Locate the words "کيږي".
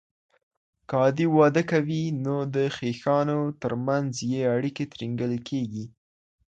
5.49-5.85